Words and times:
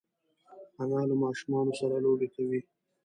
انا 0.81 1.01
له 1.09 1.15
ماشومانو 1.23 1.73
سره 1.79 1.95
لوبې 2.05 2.27
کوي 2.35 2.59